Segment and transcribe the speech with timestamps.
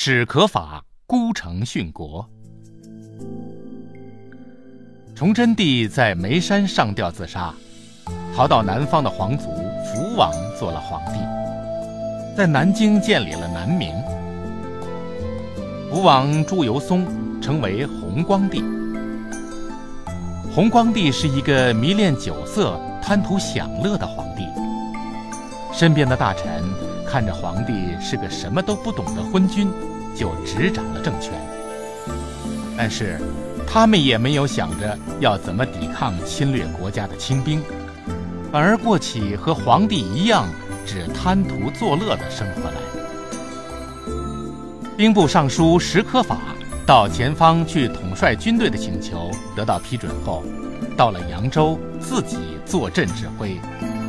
[0.00, 2.24] 史可法孤城殉国。
[5.12, 7.52] 崇祯帝在眉山上吊自杀，
[8.32, 9.48] 逃到南方的皇族
[9.84, 11.18] 福王做了皇帝，
[12.36, 13.92] 在南京建立了南明。
[15.90, 17.04] 福王朱由崧
[17.42, 18.62] 成为弘光帝。
[20.54, 24.44] 弘光帝是一个迷恋酒色、贪图享乐的皇帝，
[25.72, 26.62] 身边的大臣
[27.08, 29.70] 看着皇帝是个什么都不懂的昏君，
[30.14, 31.32] 就执掌了政权。
[32.76, 33.18] 但是。
[33.70, 37.62] 他们也没有想着要怎么抵抗侵略国家的清兵，
[38.50, 40.48] 反而过起和皇帝一样
[40.86, 42.76] 只贪图作乐的生活来。
[44.96, 46.38] 兵部尚书石可法
[46.86, 50.42] 到前方去统帅军队的请求得到批准后，
[50.96, 53.60] 到了扬州自己坐镇指挥，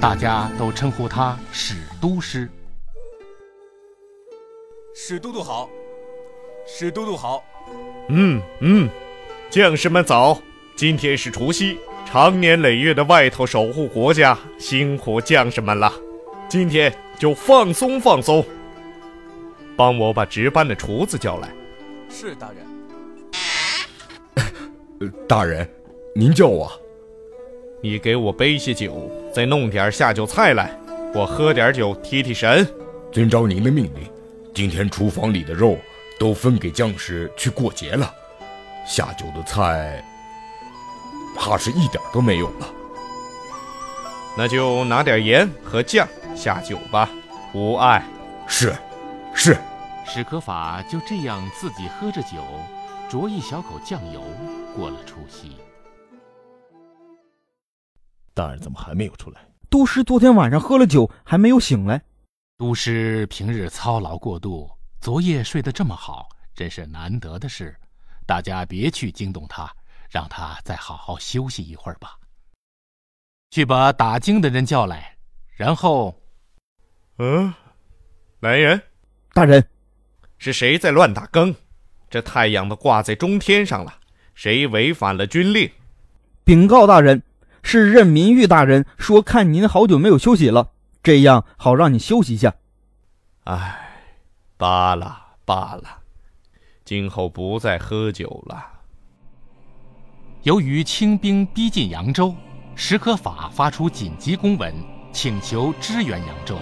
[0.00, 2.48] 大家都称呼他史都师。
[4.94, 5.70] 史都督好，
[6.66, 7.42] 史都督好。
[8.08, 8.88] 嗯嗯。
[9.48, 10.38] 将士们早！
[10.76, 15.90] 今天是除夕，长年累月的外头守护国家，辛苦将士们了。
[16.46, 18.44] 今天就放松放松。
[19.76, 21.48] 帮我把值班的厨子叫来。
[22.10, 22.58] 是大人。
[25.26, 25.66] 大人，
[26.14, 26.70] 您叫我。
[27.80, 30.78] 你给我备些酒，再弄点下酒菜来，
[31.14, 32.66] 我喝点酒提提神。
[33.10, 34.06] 遵照您的命令，
[34.54, 35.78] 今天厨房里的肉
[36.18, 38.12] 都分给将士去过节了。
[38.86, 40.04] 下酒的菜，
[41.34, 42.66] 怕是一点都没有了。
[44.36, 47.08] 那就拿点盐和酱下酒吧，
[47.54, 48.04] 无碍。
[48.46, 48.74] 是，
[49.34, 49.56] 是。
[50.04, 52.44] 史可法就这样自己喝着酒，
[53.08, 54.22] 酌一小口酱油，
[54.76, 55.56] 过了除夕。
[58.34, 59.40] 大人怎么还没有出来？
[59.70, 62.02] 都师昨天晚上喝了酒，还没有醒来。
[62.62, 67.76] 都师平日操劳过度，昨夜睡得这么好，真是难得的事。
[68.24, 69.68] 大家别去惊动他，
[70.08, 72.16] 让他再好好休息一会儿吧。
[73.50, 75.16] 去把打更的人叫来，
[75.56, 76.14] 然后，
[77.18, 77.52] 嗯，
[78.38, 78.80] 来人，
[79.34, 79.66] 大人，
[80.38, 81.52] 是谁在乱打更？
[82.08, 83.92] 这太阳都挂在中天上了，
[84.36, 85.68] 谁违反了军令？
[86.44, 87.24] 禀告大人，
[87.64, 90.70] 是任民玉大人说看您好久没有休息了，
[91.02, 92.54] 这样好让你休息一下。
[93.44, 94.06] 唉，
[94.56, 95.98] 罢了罢了。
[96.84, 98.64] 今后不再喝酒了。
[100.42, 102.34] 由于清兵逼近扬州，
[102.74, 104.74] 史可法发出紧急公文，
[105.12, 106.56] 请求支援扬州。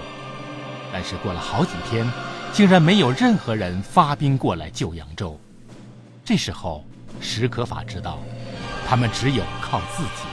[0.92, 2.10] 但是过了好几天，
[2.52, 5.38] 竟然没有任何人发兵过来救扬州。
[6.24, 6.84] 这时候，
[7.20, 8.18] 史可法知道，
[8.86, 10.29] 他们只有靠自己了。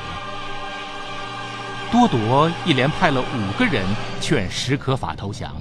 [1.91, 3.83] 多铎一连派了五个人
[4.19, 5.51] 劝史可法投降，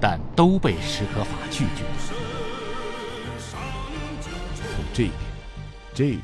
[0.00, 1.84] 但都被史可法拒绝。
[4.56, 5.12] 从这边，
[5.94, 6.20] 这里，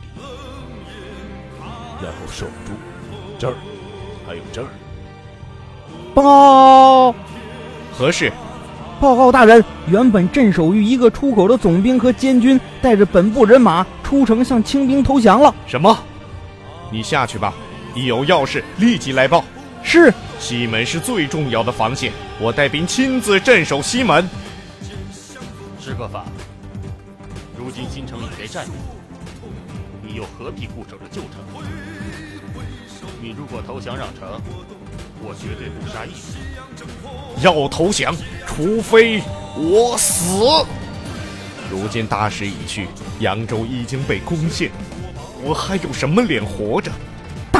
[2.03, 2.73] 然后守住
[3.39, 3.55] 这儿，
[4.27, 4.69] 还有这儿。
[6.15, 7.15] 报告，
[7.93, 8.33] 何事？
[9.01, 15.55] 报告大人，原本镇守于一个出口的总兵和监军带着本部人马出城向清兵投降了。
[15.67, 15.97] 什么？
[16.91, 17.53] 你下去吧，
[17.95, 19.45] 一有要事立即来报。
[19.83, 20.13] 是。
[20.41, 24.29] 西门是最重要的防线，我带兵亲自镇守西门。
[25.81, 26.27] 史可法。
[27.57, 28.73] 如今新城已被占领，
[30.03, 31.41] 你又何必固守着旧城？
[33.23, 34.29] 你如果投降让城，
[35.23, 37.43] 我绝对不杀一人。
[37.43, 38.15] 要投降，
[38.47, 39.23] 除非
[39.57, 40.67] 我死。
[41.71, 42.89] 如今大势已去，
[43.21, 44.71] 扬州已经被攻陷，
[45.43, 46.93] 我还有什么脸活着？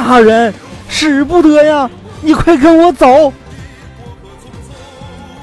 [0.05, 0.53] 大人，
[0.87, 1.89] 使不得呀！
[2.21, 3.33] 你快跟我走。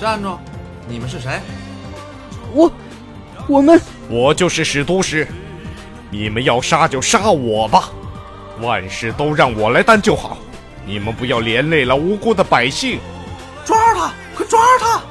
[0.01, 0.39] 站住！
[0.87, 1.41] 你们是谁？
[2.55, 2.71] 我。
[3.49, 5.27] 我们，我就是使都师，
[6.11, 7.91] 你们要杀就杀我吧，
[8.61, 10.39] 万事都让我来担就好，
[10.87, 13.01] 你们不要连累了无辜的百姓。
[13.65, 15.03] 抓住他，快抓住他！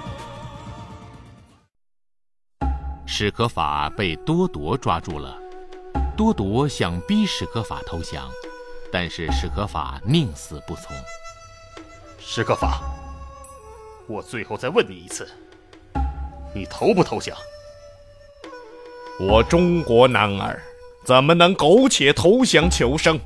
[3.06, 5.36] 史可法被多铎抓住了，
[6.16, 8.30] 多铎想逼史可法投降，
[8.92, 10.96] 但是史可法宁死不从。
[12.20, 12.82] 史可法，
[14.08, 15.30] 我最后再问你一次，
[16.54, 17.36] 你投不投降？
[19.20, 20.62] 我中国男儿
[21.06, 23.20] 怎么能苟且投降求生？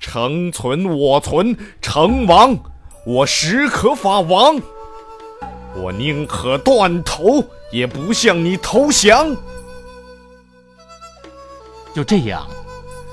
[0.00, 2.58] 成存我存，成亡
[3.06, 4.60] 我史可法亡。
[5.76, 9.34] 我宁可断头，也不向你投降。
[11.94, 12.46] 就这样，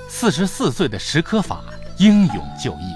[0.10, 1.64] 四十四岁的史可法
[2.02, 2.96] 英勇就义。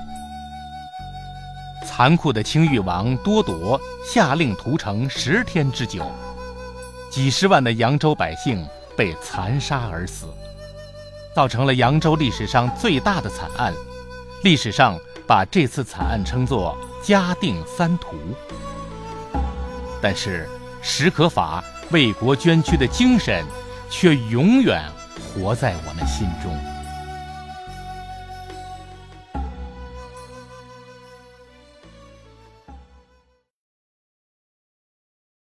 [1.86, 6.12] 残酷的清誉王多铎下令屠城十天之久。
[7.12, 8.68] 几十万的扬州百姓
[8.98, 10.26] 被残杀而死，
[11.36, 13.72] 造成了扬州历史上最大的惨案。
[14.42, 18.16] 历史上把这次惨案称作“嘉定三屠”。
[20.02, 20.50] 但是，
[20.82, 23.46] 史可法为国捐躯的精神，
[23.88, 24.84] 却永远
[25.32, 26.52] 活在我们心中。